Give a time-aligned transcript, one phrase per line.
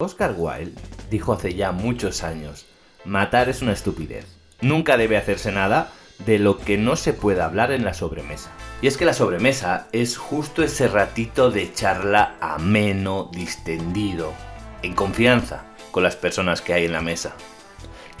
[0.00, 0.80] Oscar Wilde
[1.10, 2.64] dijo hace ya muchos años,
[3.04, 4.24] matar es una estupidez.
[4.62, 5.92] Nunca debe hacerse nada
[6.24, 8.50] de lo que no se pueda hablar en la sobremesa.
[8.80, 14.32] Y es que la sobremesa es justo ese ratito de charla ameno, distendido,
[14.82, 17.34] en confianza con las personas que hay en la mesa.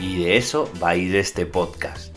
[0.00, 2.15] Y de eso va a ir este podcast.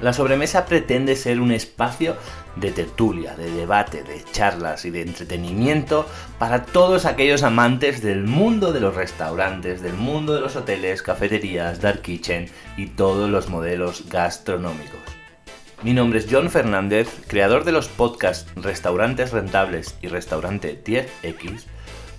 [0.00, 2.16] La sobremesa pretende ser un espacio
[2.54, 6.06] de tertulia, de debate, de charlas y de entretenimiento
[6.38, 11.80] para todos aquellos amantes del mundo de los restaurantes, del mundo de los hoteles, cafeterías,
[11.80, 15.00] dark kitchen y todos los modelos gastronómicos.
[15.82, 21.64] Mi nombre es John Fernández, creador de los podcasts Restaurantes Rentables y Restaurante 10X,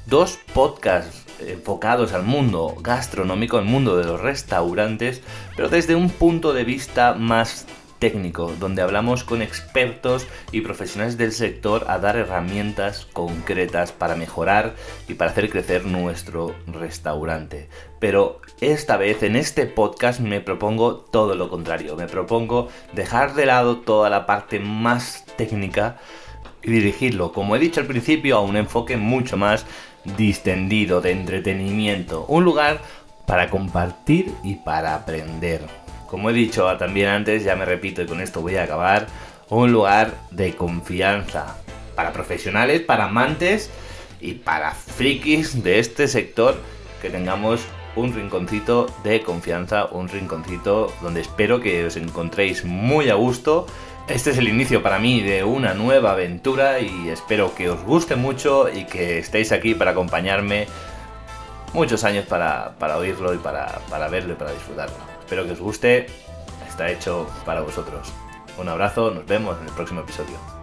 [0.10, 5.22] dos podcasts enfocados al mundo gastronómico, al mundo de los restaurantes,
[5.56, 7.68] pero desde un punto de vista más
[8.00, 14.76] técnico, donde hablamos con expertos y profesionales del sector a dar herramientas concretas para mejorar
[15.08, 17.70] y para hacer crecer nuestro restaurante.
[18.00, 23.46] Pero esta vez en este podcast me propongo todo lo contrario, me propongo dejar de
[23.46, 25.98] lado toda la parte más técnica
[26.62, 29.66] y dirigirlo, como he dicho al principio, a un enfoque mucho más
[30.04, 32.82] distendido, de entretenimiento, un lugar
[33.26, 35.62] para compartir y para aprender.
[36.08, 39.08] Como he dicho también antes, ya me repito y con esto voy a acabar,
[39.50, 41.58] un lugar de confianza
[41.96, 43.70] para profesionales, para amantes
[44.22, 46.58] y para frikis de este sector
[47.02, 47.62] que tengamos
[47.96, 53.66] un rinconcito de confianza, un rinconcito donde espero que os encontréis muy a gusto.
[54.08, 58.16] Este es el inicio para mí de una nueva aventura y espero que os guste
[58.16, 60.68] mucho y que estéis aquí para acompañarme
[61.74, 64.96] muchos años para, oírlo y para, para verlo y para disfrutarlo.
[65.20, 66.08] Espero que os guste,
[66.68, 68.12] está hecho para vosotros.
[68.58, 70.59] Un abrazo, nos vemos en el próximo episodio.